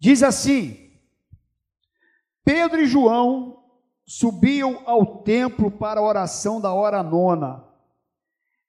Diz 0.00 0.22
assim: 0.22 0.90
Pedro 2.42 2.80
e 2.80 2.86
João 2.86 3.62
subiam 4.06 4.80
ao 4.86 5.18
templo 5.18 5.70
para 5.70 6.00
a 6.00 6.02
oração 6.02 6.58
da 6.58 6.72
hora 6.72 7.02
nona. 7.02 7.62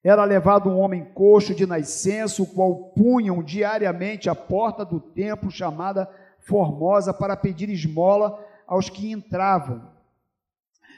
Era 0.03 0.25
levado 0.25 0.69
um 0.69 0.77
homem 0.77 1.05
coxo 1.13 1.55
de 1.55 1.65
nascença, 1.65 2.43
o 2.43 2.47
qual 2.47 2.91
punham 2.91 3.41
diariamente 3.41 4.29
a 4.29 4.35
porta 4.35 4.83
do 4.83 4.99
templo 4.99 5.49
chamada 5.49 6.09
Formosa 6.39 7.13
para 7.13 7.37
pedir 7.37 7.69
esmola 7.69 8.43
aos 8.67 8.89
que 8.89 9.11
entravam. 9.11 9.89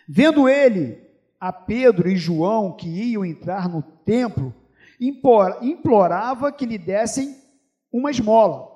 Vendo 0.07 0.49
ele 0.49 1.01
a 1.39 1.51
Pedro 1.51 2.09
e 2.09 2.15
João 2.15 2.71
que 2.71 2.87
iam 2.87 3.25
entrar 3.25 3.67
no 3.67 3.81
templo, 3.81 4.53
implorava 4.99 6.51
que 6.51 6.65
lhe 6.65 6.77
dessem 6.77 7.37
uma 7.91 8.09
esmola. 8.09 8.72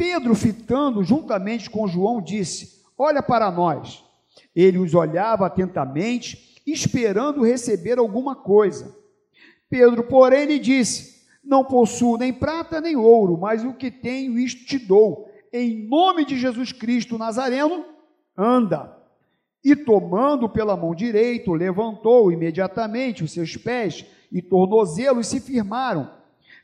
Pedro, 0.00 0.34
fitando 0.34 1.04
juntamente 1.04 1.68
com 1.68 1.86
João, 1.86 2.22
disse: 2.22 2.82
Olha 2.96 3.22
para 3.22 3.50
nós. 3.50 4.02
Ele 4.56 4.78
os 4.78 4.94
olhava 4.94 5.44
atentamente, 5.44 6.58
esperando 6.66 7.44
receber 7.44 7.98
alguma 7.98 8.34
coisa. 8.34 8.96
Pedro, 9.68 10.04
porém, 10.04 10.46
lhe 10.46 10.58
disse: 10.58 11.26
Não 11.44 11.62
possuo 11.62 12.16
nem 12.16 12.32
prata 12.32 12.80
nem 12.80 12.96
ouro, 12.96 13.36
mas 13.36 13.62
o 13.62 13.74
que 13.74 13.90
tenho, 13.90 14.38
isto 14.38 14.64
te 14.64 14.78
dou. 14.78 15.30
Em 15.52 15.86
nome 15.86 16.24
de 16.24 16.38
Jesus 16.38 16.72
Cristo 16.72 17.18
Nazareno, 17.18 17.84
anda. 18.34 18.96
E 19.62 19.76
tomando 19.76 20.48
pela 20.48 20.78
mão 20.78 20.94
direita, 20.94 21.52
levantou 21.52 22.32
imediatamente 22.32 23.22
os 23.22 23.32
seus 23.32 23.54
pés 23.54 24.06
e 24.32 24.40
tornozelos 24.40 25.26
se 25.26 25.40
firmaram. 25.40 26.19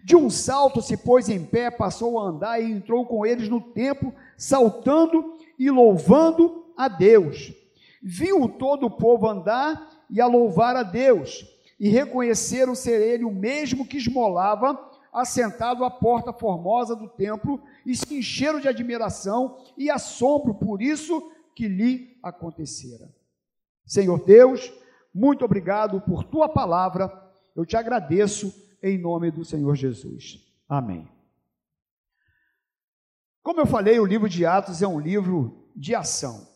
De 0.07 0.15
um 0.15 0.31
salto 0.31 0.81
se 0.81 0.97
pôs 0.97 1.29
em 1.29 1.45
pé, 1.45 1.69
passou 1.69 2.21
a 2.21 2.29
andar 2.29 2.61
e 2.61 2.71
entrou 2.71 3.05
com 3.05 3.27
eles 3.27 3.49
no 3.49 3.61
templo, 3.61 4.15
saltando 4.37 5.37
e 5.59 5.69
louvando 5.69 6.65
a 6.77 6.87
Deus. 6.87 7.53
Viu 8.01 8.49
todo 8.49 8.87
o 8.87 8.91
povo 8.91 9.29
andar 9.29 10.05
e 10.09 10.21
a 10.21 10.29
louvar 10.29 10.77
a 10.77 10.85
Deus, 10.85 11.45
e 11.81 11.89
reconheceram 11.89 12.73
ser 12.73 13.01
ele 13.03 13.25
o 13.25 13.33
mesmo 13.33 13.85
que 13.85 13.97
esmolava, 13.97 14.79
assentado 15.13 15.85
à 15.85 15.91
porta 15.91 16.33
formosa 16.33 16.95
do 16.95 17.09
templo, 17.09 17.61
e 17.85 17.97
se 17.97 18.15
encheram 18.15 18.61
de 18.61 18.69
admiração 18.69 19.57
e 19.77 19.91
assombro 19.91 20.55
por 20.55 20.81
isso 20.81 21.33
que 21.53 21.67
lhe 21.67 22.17
acontecera. 22.23 23.13
Senhor 23.85 24.25
Deus, 24.25 24.73
muito 25.13 25.45
obrigado 25.45 26.01
por 26.01 26.23
tua 26.23 26.49
palavra, 26.49 27.13
eu 27.57 27.67
te 27.67 27.77
agradeço 27.77 28.66
em 28.83 28.99
nome 28.99 29.31
do 29.31 29.45
Senhor 29.45 29.75
Jesus. 29.75 30.45
Amém. 30.69 31.09
Como 33.43 33.61
eu 33.61 33.67
falei, 33.67 33.99
o 34.01 34.05
livro 34.05 34.29
de 34.29 34.45
Atos 34.45 34.83
é 34.83 34.89
um 34.89 34.99
livro 34.99 35.71
de 35.75 35.95
ação. 35.95 36.49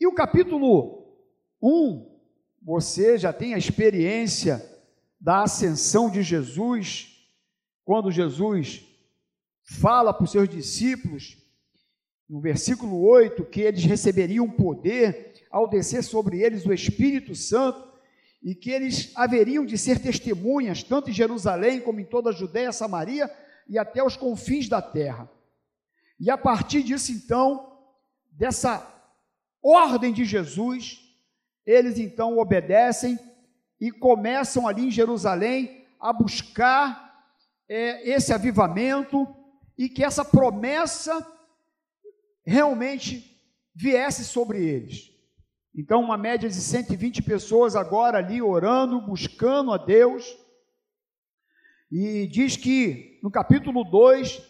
E 0.00 0.06
o 0.06 0.14
capítulo 0.14 1.16
1, 1.62 2.20
você 2.62 3.16
já 3.16 3.32
tem 3.32 3.54
a 3.54 3.58
experiência 3.58 4.64
da 5.20 5.42
ascensão 5.42 6.10
de 6.10 6.22
Jesus, 6.22 7.28
quando 7.84 8.10
Jesus 8.10 8.84
fala 9.80 10.12
para 10.12 10.24
os 10.24 10.30
seus 10.30 10.48
discípulos, 10.48 11.36
no 12.28 12.40
versículo 12.40 13.00
8, 13.00 13.44
que 13.46 13.60
eles 13.60 13.84
receberiam 13.84 14.48
poder 14.50 15.32
ao 15.50 15.68
descer 15.68 16.04
sobre 16.04 16.42
eles 16.42 16.66
o 16.66 16.72
Espírito 16.72 17.34
Santo 17.34 17.87
e 18.42 18.54
que 18.54 18.70
eles 18.70 19.12
haveriam 19.14 19.64
de 19.64 19.76
ser 19.76 20.00
testemunhas, 20.00 20.82
tanto 20.82 21.10
em 21.10 21.12
Jerusalém 21.12 21.80
como 21.80 22.00
em 22.00 22.04
toda 22.04 22.30
a 22.30 22.32
Judéia, 22.32 22.72
Samaria 22.72 23.30
e 23.68 23.78
até 23.78 24.02
os 24.02 24.16
confins 24.16 24.68
da 24.68 24.80
terra. 24.80 25.30
E 26.18 26.30
a 26.30 26.38
partir 26.38 26.82
disso, 26.82 27.12
então, 27.12 27.78
dessa 28.30 28.86
ordem 29.62 30.12
de 30.12 30.24
Jesus, 30.24 31.00
eles 31.66 31.98
então 31.98 32.38
obedecem 32.38 33.18
e 33.80 33.90
começam 33.90 34.66
ali 34.66 34.86
em 34.86 34.90
Jerusalém 34.90 35.84
a 36.00 36.12
buscar 36.12 37.26
é, 37.68 38.08
esse 38.08 38.32
avivamento 38.32 39.26
e 39.76 39.88
que 39.88 40.02
essa 40.02 40.24
promessa 40.24 41.26
realmente 42.44 43.38
viesse 43.74 44.24
sobre 44.24 44.64
eles. 44.64 45.12
Então, 45.80 46.00
uma 46.00 46.18
média 46.18 46.48
de 46.48 46.56
120 46.56 47.22
pessoas 47.22 47.76
agora 47.76 48.18
ali 48.18 48.42
orando, 48.42 49.00
buscando 49.00 49.72
a 49.72 49.76
Deus. 49.76 50.36
E 51.88 52.26
diz 52.26 52.56
que 52.56 53.20
no 53.22 53.30
capítulo 53.30 53.84
2, 53.84 54.42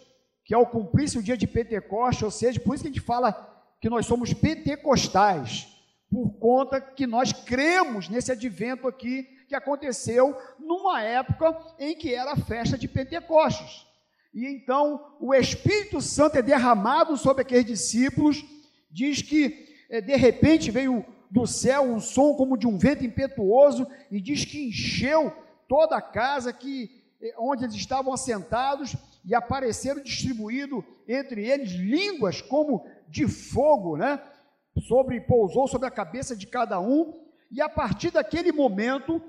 que 0.42 0.54
ao 0.54 0.66
cumprir-se 0.66 1.18
o 1.18 1.22
dia 1.22 1.36
de 1.36 1.46
Pentecoste, 1.46 2.24
ou 2.24 2.30
seja, 2.30 2.58
por 2.58 2.74
isso 2.74 2.82
que 2.82 2.88
a 2.88 2.92
gente 2.92 3.04
fala 3.04 3.34
que 3.78 3.90
nós 3.90 4.06
somos 4.06 4.32
pentecostais, 4.32 5.68
por 6.10 6.30
conta 6.38 6.80
que 6.80 7.06
nós 7.06 7.30
cremos 7.30 8.08
nesse 8.08 8.32
advento 8.32 8.88
aqui 8.88 9.24
que 9.46 9.54
aconteceu 9.54 10.34
numa 10.58 11.02
época 11.02 11.54
em 11.78 11.94
que 11.94 12.14
era 12.14 12.32
a 12.32 12.36
festa 12.38 12.78
de 12.78 12.88
Pentecostes. 12.88 13.86
E 14.32 14.46
então 14.46 15.14
o 15.20 15.34
Espírito 15.34 16.00
Santo 16.00 16.38
é 16.38 16.42
derramado 16.42 17.18
sobre 17.18 17.42
aqueles 17.42 17.66
discípulos, 17.66 18.42
diz 18.90 19.20
que 19.20 19.68
é, 19.90 20.00
de 20.00 20.16
repente 20.16 20.70
veio 20.70 21.04
do 21.30 21.46
céu 21.46 21.82
um 21.82 22.00
som 22.00 22.34
como 22.34 22.56
de 22.56 22.66
um 22.66 22.78
vento 22.78 23.04
impetuoso 23.04 23.86
e 24.10 24.20
diz 24.20 24.44
que 24.44 24.68
encheu 24.68 25.32
toda 25.68 25.96
a 25.96 26.02
casa 26.02 26.52
que 26.52 27.02
eh, 27.20 27.34
onde 27.38 27.64
eles 27.64 27.74
estavam 27.74 28.12
assentados 28.12 28.96
e 29.24 29.34
apareceram 29.34 30.02
distribuído 30.02 30.84
entre 31.06 31.46
eles 31.46 31.70
línguas 31.72 32.40
como 32.40 32.86
de 33.08 33.26
fogo, 33.28 33.96
né? 33.96 34.20
Sobre 34.86 35.20
pousou 35.20 35.66
sobre 35.68 35.86
a 35.86 35.90
cabeça 35.90 36.36
de 36.36 36.46
cada 36.46 36.80
um 36.80 37.20
e 37.50 37.60
a 37.60 37.68
partir 37.68 38.10
daquele 38.10 38.52
momento 38.52 39.20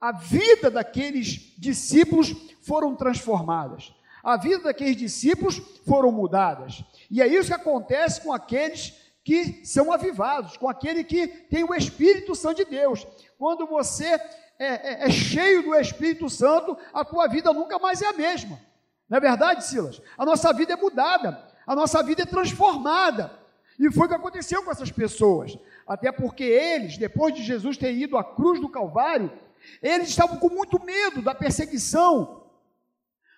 a 0.00 0.10
vida 0.10 0.70
daqueles 0.70 1.54
discípulos 1.56 2.34
foram 2.62 2.96
transformadas. 2.96 3.94
A 4.22 4.36
vida 4.36 4.64
daqueles 4.64 4.96
discípulos 4.96 5.58
foram 5.86 6.12
mudadas. 6.12 6.84
E 7.10 7.22
é 7.22 7.26
isso 7.26 7.48
que 7.48 7.54
acontece 7.54 8.20
com 8.20 8.32
aqueles 8.32 9.01
que 9.24 9.64
são 9.64 9.92
avivados, 9.92 10.56
com 10.56 10.68
aquele 10.68 11.04
que 11.04 11.26
tem 11.26 11.64
o 11.64 11.74
Espírito 11.74 12.34
Santo 12.34 12.64
de 12.64 12.64
Deus. 12.64 13.06
Quando 13.38 13.66
você 13.66 14.18
é, 14.58 14.66
é, 15.04 15.06
é, 15.06 15.10
cheio 15.10 15.62
do 15.62 15.74
Espírito 15.74 16.28
Santo, 16.28 16.76
a 16.92 17.04
tua 17.04 17.26
vida 17.28 17.52
nunca 17.52 17.78
mais 17.78 18.02
é 18.02 18.06
a 18.06 18.12
mesma. 18.12 18.58
Não 19.08 19.18
é 19.18 19.20
verdade, 19.20 19.64
Silas? 19.64 20.00
A 20.16 20.24
nossa 20.24 20.52
vida 20.52 20.72
é 20.72 20.76
mudada, 20.76 21.42
a 21.66 21.74
nossa 21.74 22.02
vida 22.02 22.22
é 22.22 22.26
transformada. 22.26 23.38
E 23.78 23.90
foi 23.90 24.06
o 24.06 24.08
que 24.08 24.14
aconteceu 24.14 24.62
com 24.62 24.70
essas 24.70 24.90
pessoas. 24.90 25.56
Até 25.86 26.12
porque 26.12 26.44
eles, 26.44 26.96
depois 26.96 27.34
de 27.34 27.42
Jesus 27.42 27.76
ter 27.76 27.92
ido 27.92 28.16
à 28.16 28.24
cruz 28.24 28.60
do 28.60 28.68
Calvário, 28.68 29.32
eles 29.82 30.08
estavam 30.08 30.36
com 30.38 30.48
muito 30.48 30.82
medo 30.84 31.22
da 31.22 31.34
perseguição, 31.34 32.41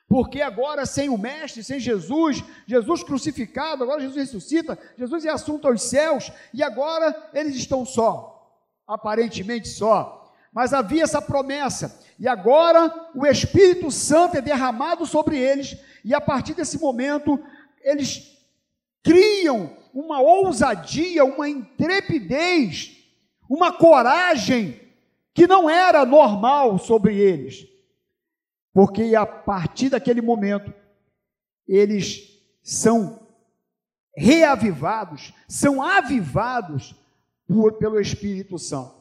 porque 0.09 0.43
agora 0.43 0.85
sem 0.85 1.09
o 1.09 1.19
Mestre, 1.19 1.65
sem 1.65 1.81
Jesus, 1.81 2.45
Jesus 2.67 3.03
crucificado, 3.03 3.83
agora 3.83 4.01
Jesus 4.01 4.17
ressuscita, 4.17 4.79
Jesus 4.99 5.25
é 5.25 5.31
assunto 5.31 5.67
aos 5.67 5.83
céus, 5.83 6.31
e 6.53 6.63
agora 6.63 7.31
eles 7.33 7.57
estão 7.57 7.87
só, 7.87 8.57
aparentemente 8.87 9.69
só. 9.69 10.33
Mas 10.53 10.73
havia 10.73 11.03
essa 11.03 11.23
promessa, 11.23 12.01
e 12.19 12.29
agora 12.29 13.11
o 13.15 13.27
Espírito 13.27 13.91
Santo 13.91 14.37
é 14.37 14.41
derramado 14.41 15.07
sobre 15.07 15.39
eles, 15.39 15.77
e 16.05 16.15
a 16.15 16.21
partir 16.21 16.55
desse 16.55 16.79
momento 16.79 17.43
eles 17.83 18.39
criam 19.03 19.77
uma 19.93 20.21
ousadia, 20.21 21.25
uma 21.25 21.49
intrepidez, 21.49 22.93
uma 23.49 23.73
coragem 23.73 24.81
que 25.33 25.47
não 25.47 25.69
era 25.69 26.05
normal 26.05 26.79
sobre 26.79 27.17
eles 27.19 27.74
porque 28.75 29.15
a 29.15 29.25
partir 29.25 29.89
daquele 29.89 30.21
momento 30.21 30.75
eles 31.67 32.43
são 32.61 33.21
reavivados, 34.17 35.32
são 35.49 35.81
avivados 35.81 36.94
por, 37.47 37.75
pelo 37.75 38.00
Espírito 38.00 38.59
Santo. 38.59 38.97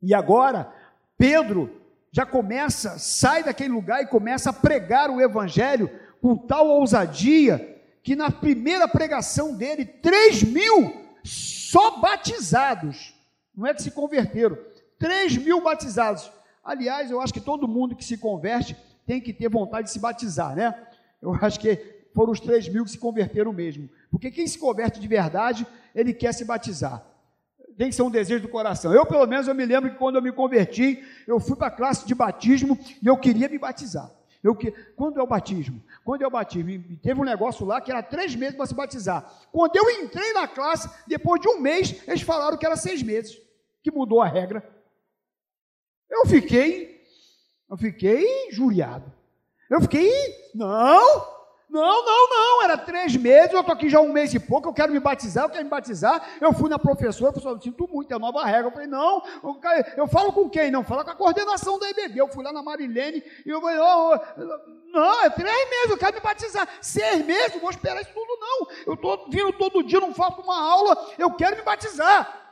E 0.00 0.14
agora, 0.14 0.72
Pedro 1.18 1.82
já 2.12 2.24
começa, 2.24 2.98
sai 2.98 3.42
daquele 3.42 3.70
lugar 3.70 4.02
e 4.02 4.06
começa 4.06 4.50
a 4.50 4.52
pregar 4.52 5.10
o 5.10 5.20
Evangelho 5.20 5.90
com 6.20 6.36
tal 6.36 6.68
ousadia, 6.68 7.82
que 8.02 8.14
na 8.14 8.30
primeira 8.30 8.86
pregação 8.86 9.54
dele, 9.56 9.84
3 9.84 10.44
mil 10.44 11.06
só 11.24 11.98
batizados, 11.98 13.14
não 13.54 13.66
é 13.66 13.74
que 13.74 13.82
se 13.82 13.90
converteram, 13.90 14.56
3 14.98 15.36
mil 15.38 15.60
batizados. 15.60 16.30
Aliás, 16.66 17.12
eu 17.12 17.20
acho 17.20 17.32
que 17.32 17.40
todo 17.40 17.68
mundo 17.68 17.94
que 17.94 18.04
se 18.04 18.18
converte 18.18 18.76
tem 19.06 19.20
que 19.20 19.32
ter 19.32 19.48
vontade 19.48 19.86
de 19.86 19.92
se 19.92 20.00
batizar, 20.00 20.56
né? 20.56 20.74
Eu 21.22 21.32
acho 21.40 21.60
que 21.60 21.76
foram 22.12 22.32
os 22.32 22.40
3 22.40 22.68
mil 22.70 22.84
que 22.84 22.90
se 22.90 22.98
converteram 22.98 23.52
mesmo. 23.52 23.88
Porque 24.10 24.32
quem 24.32 24.48
se 24.48 24.58
converte 24.58 24.98
de 24.98 25.06
verdade, 25.06 25.64
ele 25.94 26.12
quer 26.12 26.34
se 26.34 26.44
batizar. 26.44 27.06
Tem 27.78 27.88
que 27.88 27.94
ser 27.94 28.02
um 28.02 28.10
desejo 28.10 28.42
do 28.42 28.48
coração. 28.48 28.92
Eu, 28.92 29.06
pelo 29.06 29.26
menos, 29.26 29.46
eu 29.46 29.54
me 29.54 29.64
lembro 29.64 29.90
que 29.90 29.96
quando 29.96 30.16
eu 30.16 30.22
me 30.22 30.32
converti, 30.32 31.04
eu 31.26 31.38
fui 31.38 31.54
para 31.54 31.68
a 31.68 31.70
classe 31.70 32.04
de 32.04 32.14
batismo 32.14 32.76
e 33.00 33.06
eu 33.06 33.16
queria 33.16 33.48
me 33.48 33.58
batizar. 33.58 34.10
Eu 34.42 34.56
que, 34.56 34.72
quando 34.96 35.20
é 35.20 35.22
o 35.22 35.26
batismo? 35.26 35.82
Quando 36.04 36.22
é 36.22 36.26
o 36.26 36.30
batismo? 36.30 36.70
E 36.70 36.96
teve 36.96 37.20
um 37.20 37.24
negócio 37.24 37.64
lá 37.64 37.80
que 37.80 37.92
era 37.92 38.02
três 38.02 38.34
meses 38.34 38.56
para 38.56 38.66
se 38.66 38.74
batizar. 38.74 39.30
Quando 39.52 39.76
eu 39.76 39.88
entrei 40.02 40.32
na 40.32 40.48
classe, 40.48 40.90
depois 41.06 41.40
de 41.40 41.48
um 41.48 41.60
mês, 41.60 42.02
eles 42.08 42.22
falaram 42.22 42.56
que 42.56 42.66
era 42.66 42.76
seis 42.76 43.02
meses, 43.02 43.40
que 43.82 43.90
mudou 43.90 44.20
a 44.20 44.26
regra. 44.26 44.75
Eu 46.16 46.26
fiquei, 46.26 47.04
eu 47.70 47.76
fiquei 47.76 48.48
injuriado. 48.48 49.12
Eu 49.70 49.80
fiquei, 49.82 50.10
não, 50.54 51.36
não, 51.68 52.04
não, 52.06 52.30
não, 52.30 52.62
era 52.62 52.78
três 52.78 53.14
meses, 53.16 53.52
eu 53.52 53.60
estou 53.60 53.74
aqui 53.74 53.90
já 53.90 54.00
um 54.00 54.12
mês 54.12 54.32
e 54.32 54.38
pouco, 54.38 54.68
eu 54.68 54.72
quero 54.72 54.92
me 54.92 54.98
batizar, 54.98 55.44
eu 55.44 55.50
quero 55.50 55.64
me 55.64 55.70
batizar. 55.70 56.26
Eu 56.40 56.52
fui 56.54 56.70
na 56.70 56.78
professora, 56.78 57.30
a 57.30 57.32
professora, 57.32 57.60
sinto 57.60 57.86
muito, 57.92 58.14
é 58.14 58.18
nova 58.18 58.44
regra. 58.44 58.68
Eu 58.68 58.72
falei, 58.72 58.86
não, 58.86 59.22
eu, 59.42 59.60
eu 59.96 60.06
falo 60.06 60.32
com 60.32 60.48
quem? 60.48 60.70
Não, 60.70 60.82
fala 60.84 61.04
com 61.04 61.10
a 61.10 61.16
coordenação 61.16 61.78
da 61.78 61.90
IBD. 61.90 62.18
Eu 62.18 62.28
fui 62.28 62.42
lá 62.42 62.52
na 62.52 62.62
Marilene 62.62 63.22
e 63.44 63.50
eu 63.50 63.60
falei, 63.60 63.78
oh, 63.78 64.18
não, 64.90 65.24
é 65.24 65.30
três 65.30 65.70
meses, 65.70 65.90
eu 65.90 65.98
quero 65.98 66.14
me 66.14 66.20
batizar. 66.20 66.66
Seis 66.80 67.26
meses, 67.26 67.52
não 67.52 67.60
vou 67.60 67.70
esperar 67.70 68.00
isso 68.00 68.14
tudo, 68.14 68.38
não. 68.40 68.68
Eu 68.86 68.94
estou 68.94 69.28
vindo 69.28 69.52
todo 69.52 69.82
dia, 69.82 70.00
não 70.00 70.14
falta 70.14 70.40
uma 70.40 70.58
aula, 70.58 71.14
eu 71.18 71.30
quero 71.32 71.56
me 71.56 71.62
batizar. 71.62 72.45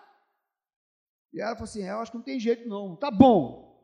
E 1.35 1.41
ela 1.41 1.57
falou 1.57 1.65
assim, 1.65 1.83
é, 1.83 1.91
eu 1.91 1.99
acho 1.99 2.13
que 2.13 2.17
não 2.17 2.25
tem 2.25 2.39
jeito 2.39 2.69
não. 2.69 2.95
Tá 2.95 3.11
bom. 3.11 3.77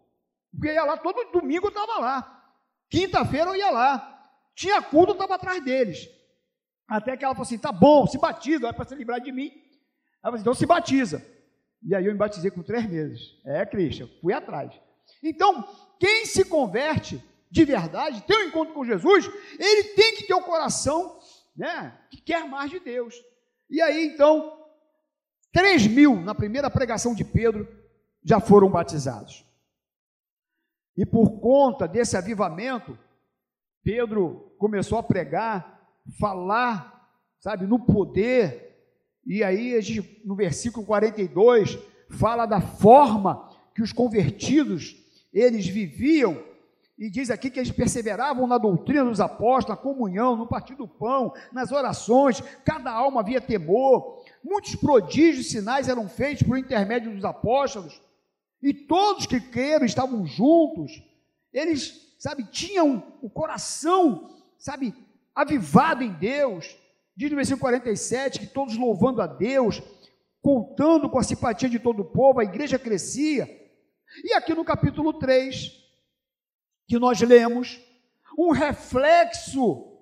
Porque 0.52 0.68
eu 0.68 0.74
ia 0.74 0.84
lá, 0.84 0.96
todo 0.96 1.32
domingo 1.32 1.66
eu 1.66 1.70
estava 1.70 1.98
lá. 1.98 2.54
Quinta-feira 2.88 3.50
eu 3.50 3.56
ia 3.56 3.70
lá. 3.70 4.30
Tinha 4.54 4.80
culto, 4.80 5.10
eu 5.10 5.14
estava 5.14 5.34
atrás 5.34 5.62
deles. 5.62 6.08
Até 6.88 7.16
que 7.16 7.24
ela 7.24 7.34
falou 7.34 7.46
assim: 7.46 7.58
tá 7.58 7.72
bom, 7.72 8.06
se 8.06 8.18
batiza, 8.18 8.68
é 8.68 8.72
para 8.72 8.84
se 8.84 8.94
livrar 8.94 9.20
de 9.20 9.32
mim. 9.32 9.50
Ela 10.22 10.32
falou 10.32 10.34
assim, 10.34 10.42
então 10.42 10.54
se 10.54 10.66
batiza. 10.66 11.26
E 11.82 11.94
aí 11.94 12.06
eu 12.06 12.12
me 12.12 12.18
batizei 12.18 12.50
com 12.50 12.62
três 12.62 12.86
meses. 12.88 13.20
É, 13.44 13.66
Cristian, 13.66 14.08
fui 14.20 14.32
atrás. 14.32 14.72
Então, 15.22 15.66
quem 15.98 16.26
se 16.26 16.44
converte 16.44 17.22
de 17.50 17.64
verdade, 17.64 18.22
tem 18.22 18.44
um 18.44 18.48
encontro 18.48 18.72
com 18.72 18.84
Jesus, 18.84 19.28
ele 19.58 19.94
tem 19.94 20.14
que 20.14 20.24
ter 20.24 20.34
o 20.34 20.42
coração 20.42 21.18
né, 21.56 21.98
que 22.08 22.20
quer 22.20 22.46
mais 22.46 22.70
de 22.70 22.78
Deus. 22.78 23.14
E 23.68 23.82
aí, 23.82 24.06
então, 24.06 24.59
três 25.52 25.86
mil 25.86 26.20
na 26.20 26.34
primeira 26.34 26.70
pregação 26.70 27.14
de 27.14 27.24
Pedro 27.24 27.68
já 28.24 28.40
foram 28.40 28.70
batizados. 28.70 29.44
E 30.96 31.06
por 31.06 31.40
conta 31.40 31.88
desse 31.88 32.16
avivamento, 32.16 32.98
Pedro 33.82 34.54
começou 34.58 34.98
a 34.98 35.02
pregar, 35.02 35.80
falar, 36.18 37.08
sabe, 37.38 37.66
no 37.66 37.78
poder. 37.78 38.68
E 39.26 39.42
aí, 39.42 39.78
no 40.24 40.34
versículo 40.34 40.84
42, 40.84 41.78
fala 42.10 42.44
da 42.44 42.60
forma 42.60 43.48
que 43.74 43.82
os 43.82 43.92
convertidos 43.92 44.96
eles 45.32 45.66
viviam. 45.66 46.49
E 47.00 47.08
diz 47.08 47.30
aqui 47.30 47.50
que 47.50 47.58
eles 47.58 47.72
perseveravam 47.72 48.46
na 48.46 48.58
doutrina 48.58 49.06
dos 49.06 49.20
apóstolos, 49.20 49.78
na 49.78 49.82
comunhão, 49.82 50.36
no 50.36 50.46
partir 50.46 50.74
do 50.74 50.86
pão, 50.86 51.32
nas 51.50 51.72
orações, 51.72 52.42
cada 52.62 52.92
alma 52.92 53.22
havia 53.22 53.40
temor. 53.40 54.22
Muitos 54.44 54.76
prodígios 54.76 55.46
e 55.46 55.50
sinais 55.50 55.88
eram 55.88 56.06
feitos 56.06 56.42
por 56.42 56.58
intermédio 56.58 57.10
dos 57.10 57.24
apóstolos, 57.24 58.02
e 58.62 58.74
todos 58.74 59.24
que 59.24 59.40
creram 59.40 59.86
estavam 59.86 60.26
juntos. 60.26 61.02
Eles 61.50 62.14
sabe, 62.18 62.44
tinham 62.44 63.02
o 63.22 63.30
coração, 63.30 64.38
sabe, 64.58 64.94
avivado 65.34 66.04
em 66.04 66.12
Deus. 66.12 66.76
Diz 67.16 67.30
no 67.30 67.36
versículo 67.36 67.62
47 67.62 68.40
que 68.40 68.46
todos 68.46 68.76
louvando 68.76 69.22
a 69.22 69.26
Deus, 69.26 69.82
contando 70.42 71.08
com 71.08 71.18
a 71.18 71.22
simpatia 71.22 71.70
de 71.70 71.78
todo 71.78 72.00
o 72.00 72.12
povo, 72.12 72.40
a 72.40 72.44
igreja 72.44 72.78
crescia. 72.78 73.48
E 74.22 74.34
aqui 74.34 74.54
no 74.54 74.66
capítulo 74.66 75.14
3, 75.14 75.80
que 76.90 76.98
nós 76.98 77.20
lemos, 77.20 77.80
um 78.36 78.50
reflexo 78.50 79.96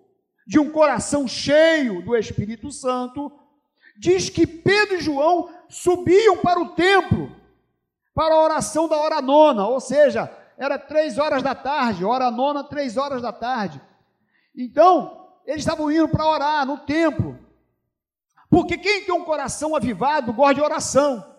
de 0.46 0.58
um 0.58 0.72
coração 0.72 1.28
cheio 1.28 2.02
do 2.02 2.16
Espírito 2.16 2.72
Santo, 2.72 3.30
diz 3.98 4.30
que 4.30 4.46
Pedro 4.46 4.96
e 4.96 5.00
João 5.02 5.52
subiam 5.68 6.38
para 6.38 6.58
o 6.58 6.70
templo, 6.70 7.30
para 8.14 8.34
a 8.34 8.42
oração 8.42 8.88
da 8.88 8.96
hora 8.96 9.20
nona, 9.20 9.68
ou 9.68 9.78
seja, 9.80 10.34
era 10.56 10.78
três 10.78 11.18
horas 11.18 11.42
da 11.42 11.54
tarde, 11.54 12.06
hora 12.06 12.30
nona, 12.30 12.64
três 12.64 12.96
horas 12.96 13.20
da 13.20 13.34
tarde. 13.34 13.78
Então, 14.56 15.28
eles 15.44 15.60
estavam 15.60 15.92
indo 15.92 16.08
para 16.08 16.26
orar 16.26 16.64
no 16.64 16.78
templo. 16.78 17.38
Porque 18.48 18.78
quem 18.78 19.04
tem 19.04 19.14
um 19.14 19.26
coração 19.26 19.76
avivado 19.76 20.32
gosta 20.32 20.54
de 20.54 20.62
oração. 20.62 21.36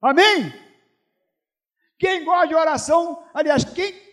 Amém? 0.00 0.54
Quem 1.98 2.24
gosta 2.24 2.46
de 2.46 2.54
oração, 2.54 3.24
aliás, 3.34 3.64
quem 3.64 4.09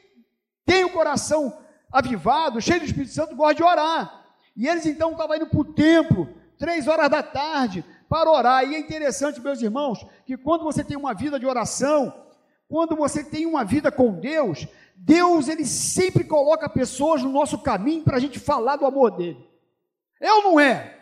tem 0.67 0.83
o 0.83 0.91
coração 0.91 1.57
avivado, 1.89 2.61
cheio 2.61 2.81
do 2.81 2.85
Espírito 2.85 3.13
Santo, 3.13 3.37
gosta 3.37 3.55
de 3.55 3.63
orar. 3.63 4.25
E 4.53 4.67
eles 4.67 4.85
então 4.85 5.11
estavam 5.11 5.37
indo 5.37 5.47
para 5.47 5.59
o 5.59 5.63
templo, 5.73 6.27
três 6.59 6.89
horas 6.89 7.09
da 7.09 7.23
tarde, 7.23 7.85
para 8.09 8.29
orar. 8.29 8.69
E 8.69 8.75
é 8.75 8.79
interessante, 8.79 9.39
meus 9.39 9.61
irmãos, 9.61 10.05
que 10.25 10.35
quando 10.35 10.65
você 10.65 10.83
tem 10.83 10.97
uma 10.97 11.13
vida 11.13 11.39
de 11.39 11.45
oração, 11.45 12.13
quando 12.67 12.97
você 12.97 13.23
tem 13.23 13.45
uma 13.45 13.63
vida 13.63 13.89
com 13.89 14.19
Deus, 14.19 14.67
Deus 14.93 15.47
ele 15.47 15.65
sempre 15.65 16.25
coloca 16.25 16.67
pessoas 16.67 17.23
no 17.23 17.31
nosso 17.31 17.59
caminho 17.59 18.03
para 18.03 18.17
a 18.17 18.19
gente 18.19 18.37
falar 18.37 18.75
do 18.75 18.85
amor 18.85 19.11
dele. 19.11 19.47
É 20.19 20.33
ou 20.33 20.43
não 20.43 20.59
é? 20.59 20.97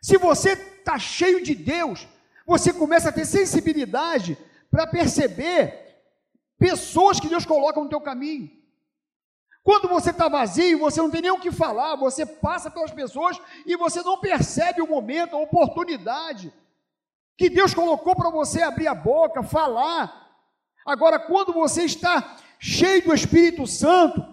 Se 0.00 0.16
você 0.16 0.52
está 0.52 0.96
cheio 0.96 1.42
de 1.42 1.56
Deus, 1.56 2.06
você 2.46 2.72
começa 2.72 3.08
a 3.08 3.12
ter 3.12 3.24
sensibilidade 3.24 4.38
para 4.70 4.86
perceber 4.86 6.04
pessoas 6.56 7.18
que 7.18 7.28
Deus 7.28 7.44
coloca 7.44 7.80
no 7.80 7.88
teu 7.88 8.00
caminho. 8.00 8.57
Quando 9.68 9.86
você 9.88 10.10
está 10.10 10.28
vazio, 10.28 10.78
você 10.78 10.98
não 11.02 11.10
tem 11.10 11.20
nem 11.20 11.30
o 11.30 11.40
que 11.40 11.50
falar, 11.50 11.96
você 11.96 12.24
passa 12.24 12.70
pelas 12.70 12.90
pessoas 12.90 13.38
e 13.66 13.76
você 13.76 14.02
não 14.02 14.18
percebe 14.18 14.80
o 14.80 14.86
momento, 14.86 15.36
a 15.36 15.40
oportunidade 15.40 16.50
que 17.36 17.50
Deus 17.50 17.74
colocou 17.74 18.16
para 18.16 18.30
você 18.30 18.62
abrir 18.62 18.88
a 18.88 18.94
boca, 18.94 19.42
falar, 19.42 20.28
Agora, 20.88 21.18
quando 21.18 21.52
você 21.52 21.82
está 21.82 22.38
cheio 22.58 23.04
do 23.04 23.14
Espírito 23.14 23.66
Santo, 23.66 24.24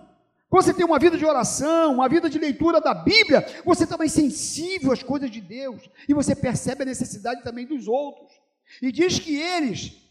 você 0.49 0.73
tem 0.73 0.85
uma 0.85 0.97
vida 0.97 1.17
de 1.17 1.25
oração, 1.25 1.95
uma 1.95 2.07
vida 2.07 2.29
de 2.29 2.39
leitura 2.39 2.79
da 2.79 2.93
Bíblia, 2.93 3.45
você 3.65 3.83
está 3.83 3.97
mais 3.97 4.13
sensível 4.13 4.93
às 4.93 5.03
coisas 5.03 5.29
de 5.29 5.41
Deus 5.41 5.89
e 6.07 6.13
você 6.13 6.33
percebe 6.33 6.83
a 6.83 6.85
necessidade 6.85 7.43
também 7.43 7.65
dos 7.65 7.89
outros. 7.89 8.31
E 8.81 8.89
diz 8.89 9.19
que 9.19 9.35
eles 9.35 10.01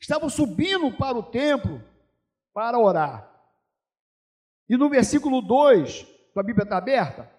estavam 0.00 0.30
subindo 0.30 0.90
para 0.96 1.18
o 1.18 1.22
templo 1.22 1.84
para 2.54 2.78
orar. 2.78 3.35
E 4.68 4.76
no 4.76 4.88
versículo 4.88 5.40
2, 5.40 6.06
a 6.36 6.42
Bíblia 6.42 6.64
está 6.64 6.76
aberta, 6.76 7.30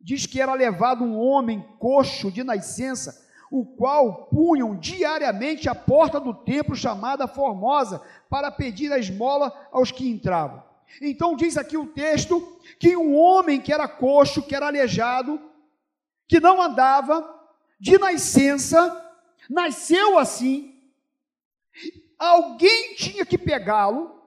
diz 0.00 0.26
que 0.26 0.40
era 0.40 0.54
levado 0.54 1.04
um 1.04 1.18
homem 1.18 1.60
coxo 1.78 2.30
de 2.30 2.42
nascença 2.42 3.28
o 3.50 3.64
qual 3.64 4.26
punham 4.26 4.76
diariamente 4.76 5.68
a 5.68 5.74
porta 5.74 6.20
do 6.20 6.34
templo 6.34 6.76
chamada 6.76 7.26
Formosa, 7.26 8.02
para 8.28 8.50
pedir 8.50 8.92
a 8.92 8.98
esmola 8.98 9.68
aos 9.72 9.90
que 9.90 10.08
entravam. 10.08 10.62
Então 11.00 11.36
diz 11.36 11.56
aqui 11.56 11.76
o 11.76 11.86
texto 11.86 12.60
que 12.78 12.96
um 12.96 13.16
homem 13.16 13.60
que 13.60 13.72
era 13.72 13.88
coxo, 13.88 14.42
que 14.42 14.54
era 14.54 14.66
aleijado, 14.66 15.40
que 16.26 16.40
não 16.40 16.60
andava, 16.60 17.36
de 17.80 17.96
nascença, 17.98 19.04
nasceu 19.48 20.18
assim, 20.18 20.74
alguém 22.18 22.94
tinha 22.96 23.24
que 23.24 23.38
pegá-lo 23.38 24.17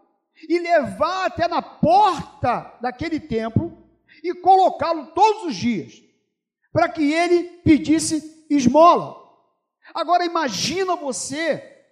e 0.47 0.59
levar 0.59 1.25
até 1.25 1.47
na 1.47 1.61
porta 1.61 2.77
daquele 2.81 3.19
templo 3.19 3.77
e 4.23 4.33
colocá-lo 4.33 5.07
todos 5.07 5.43
os 5.45 5.55
dias, 5.55 6.01
para 6.71 6.89
que 6.89 7.11
ele 7.13 7.43
pedisse 7.63 8.45
esmola. 8.49 9.19
Agora 9.93 10.25
imagina 10.25 10.95
você, 10.95 11.83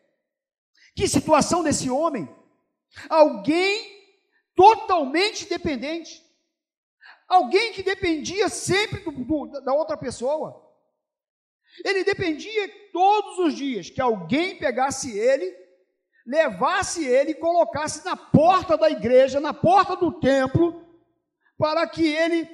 que 0.95 1.07
situação 1.07 1.63
desse 1.63 1.89
homem? 1.89 2.27
Alguém 3.09 3.99
totalmente 4.55 5.47
dependente, 5.47 6.21
alguém 7.27 7.71
que 7.71 7.83
dependia 7.83 8.49
sempre 8.49 8.99
do, 8.99 9.11
do, 9.11 9.61
da 9.61 9.73
outra 9.73 9.95
pessoa. 9.95 10.67
Ele 11.85 12.03
dependia 12.03 12.69
todos 12.91 13.39
os 13.39 13.53
dias 13.55 13.89
que 13.89 14.01
alguém 14.01 14.57
pegasse 14.57 15.17
ele, 15.17 15.55
levasse 16.25 17.05
ele 17.05 17.31
e 17.31 17.35
colocasse 17.35 18.05
na 18.05 18.15
porta 18.15 18.77
da 18.77 18.89
igreja, 18.89 19.39
na 19.39 19.53
porta 19.53 19.95
do 19.95 20.11
templo, 20.19 20.85
para 21.57 21.87
que 21.87 22.05
ele 22.05 22.49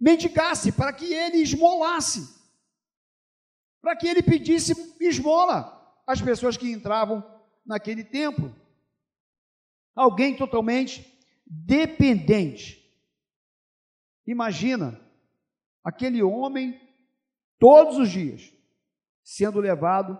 mendigasse, 0.00 0.72
para 0.72 0.92
que 0.92 1.12
ele 1.12 1.38
esmolasse 1.38 2.36
para 3.86 3.94
que 3.94 4.08
ele 4.08 4.20
pedisse 4.20 4.74
esmola 5.00 5.96
às 6.04 6.20
pessoas 6.20 6.56
que 6.56 6.72
entravam 6.72 7.24
naquele 7.64 8.02
templo. 8.02 8.52
Alguém 9.94 10.36
totalmente 10.36 11.06
dependente. 11.46 12.84
Imagina 14.26 15.00
aquele 15.84 16.20
homem 16.20 16.80
todos 17.60 17.96
os 17.96 18.10
dias 18.10 18.52
sendo 19.22 19.60
levado 19.60 20.18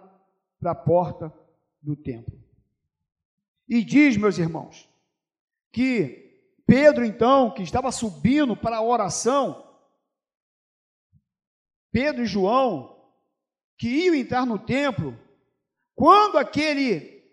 para 0.60 0.70
a 0.70 0.76
porta 0.76 1.34
do 1.82 1.96
templo. 1.96 2.35
E 3.68 3.82
diz, 3.82 4.16
meus 4.16 4.38
irmãos, 4.38 4.88
que 5.72 6.26
Pedro, 6.66 7.04
então, 7.04 7.52
que 7.52 7.62
estava 7.62 7.92
subindo 7.92 8.56
para 8.56 8.76
a 8.78 8.82
oração, 8.82 9.64
Pedro 11.92 12.24
e 12.24 12.26
João, 12.26 12.96
que 13.78 13.88
iam 13.88 14.14
entrar 14.14 14.44
no 14.44 14.58
templo, 14.58 15.18
quando 15.94 16.38
aquele 16.38 17.24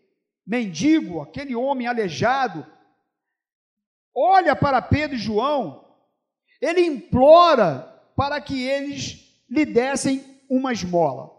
mendigo, 0.46 1.22
aquele 1.22 1.56
homem 1.56 1.88
aleijado, 1.88 2.66
olha 4.16 4.56
para 4.56 4.82
Pedro 4.82 5.16
e 5.16 5.20
João, 5.20 5.84
ele 6.62 6.82
implora 6.82 7.82
para 8.16 8.40
que 8.40 8.64
eles 8.64 9.44
lhe 9.50 9.66
dessem 9.66 10.44
uma 10.50 10.72
esmola. 10.72 11.32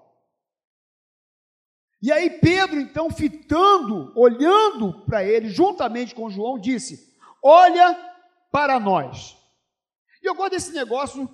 E 2.05 2.13
aí 2.13 2.29
Pedro, 2.29 2.79
então, 2.79 3.09
fitando, 3.09 4.13
olhando 4.15 5.07
para 5.07 5.25
ele, 5.25 5.49
juntamente 5.49 6.15
com 6.15 6.29
João, 6.29 6.59
disse: 6.59 7.17
Olha 7.43 7.99
para 8.53 8.79
nós. 8.79 9.39
E 10.23 10.27
eu 10.27 10.35
gosto 10.35 10.51
desse 10.51 10.73
negócio 10.73 11.27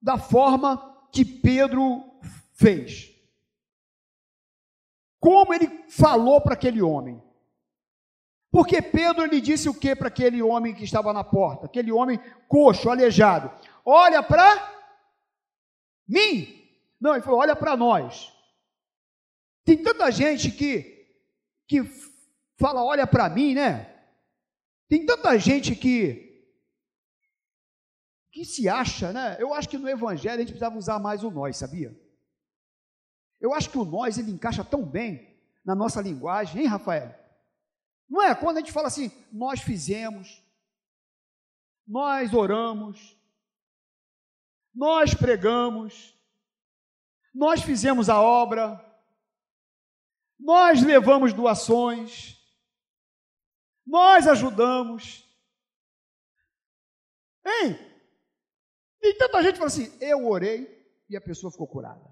da 0.00 0.16
forma 0.16 1.08
que 1.10 1.24
Pedro 1.24 2.04
fez. 2.52 3.10
Como 5.18 5.52
ele 5.52 5.66
falou 5.88 6.40
para 6.40 6.54
aquele 6.54 6.80
homem. 6.80 7.20
Porque 8.48 8.80
Pedro 8.80 9.24
lhe 9.24 9.40
disse 9.40 9.68
o 9.68 9.74
que 9.74 9.96
para 9.96 10.06
aquele 10.06 10.40
homem 10.40 10.72
que 10.72 10.84
estava 10.84 11.12
na 11.12 11.24
porta? 11.24 11.66
Aquele 11.66 11.90
homem 11.90 12.20
coxo, 12.46 12.88
aleijado. 12.88 13.50
Olha 13.84 14.22
para 14.22 14.72
mim. 16.06 16.64
Não, 17.00 17.12
ele 17.14 17.22
falou: 17.22 17.40
olha 17.40 17.56
para 17.56 17.76
nós. 17.76 18.32
Tem 19.64 19.82
tanta 19.82 20.10
gente 20.10 20.50
que, 20.50 21.06
que 21.66 21.82
fala, 22.58 22.84
olha 22.84 23.06
para 23.06 23.28
mim, 23.28 23.54
né? 23.54 23.88
Tem 24.88 25.06
tanta 25.06 25.38
gente 25.38 25.74
que 25.74 26.30
que 28.32 28.46
se 28.46 28.66
acha, 28.66 29.12
né? 29.12 29.36
Eu 29.38 29.52
acho 29.52 29.68
que 29.68 29.76
no 29.76 29.88
evangelho 29.88 30.36
a 30.36 30.38
gente 30.38 30.52
precisava 30.52 30.78
usar 30.78 30.98
mais 30.98 31.22
o 31.22 31.30
nós, 31.30 31.58
sabia? 31.58 31.94
Eu 33.38 33.52
acho 33.52 33.68
que 33.68 33.76
o 33.76 33.84
nós 33.84 34.16
ele 34.16 34.30
encaixa 34.30 34.64
tão 34.64 34.82
bem 34.82 35.38
na 35.62 35.74
nossa 35.74 36.00
linguagem, 36.00 36.62
hein, 36.62 36.66
Rafael? 36.66 37.14
Não 38.08 38.22
é? 38.22 38.34
Quando 38.34 38.56
a 38.56 38.60
gente 38.60 38.72
fala 38.72 38.88
assim, 38.88 39.10
nós 39.30 39.60
fizemos, 39.60 40.42
nós 41.86 42.32
oramos, 42.32 43.18
nós 44.74 45.12
pregamos, 45.12 46.16
nós 47.34 47.60
fizemos 47.62 48.08
a 48.08 48.20
obra, 48.20 48.80
nós 50.42 50.82
levamos 50.82 51.32
doações, 51.32 52.36
nós 53.86 54.26
ajudamos. 54.26 55.24
Hein? 57.46 57.78
E 59.00 59.14
tanta 59.14 59.42
gente 59.42 59.56
fala 59.56 59.68
assim: 59.68 59.96
eu 60.00 60.28
orei 60.28 60.84
e 61.08 61.16
a 61.16 61.20
pessoa 61.20 61.50
ficou 61.50 61.66
curada. 61.66 62.11